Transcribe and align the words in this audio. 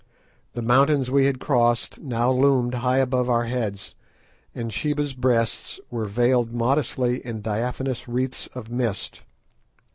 The 0.53 0.63
mountains 0.63 1.11
we 1.11 1.25
had 1.27 1.39
crossed 1.39 1.99
now 2.01 2.31
loomed 2.31 2.73
high 2.73 2.97
above 2.97 3.29
our 3.29 3.43
heads, 3.45 3.93
and 4.55 4.73
Sheba's 4.73 5.13
Breasts 5.13 5.79
were 5.91 6.05
veiled 6.05 6.51
modestly 6.51 7.23
in 7.23 7.41
diaphanous 7.43 8.07
wreaths 8.07 8.49
of 8.55 8.71
mist. 8.71 9.21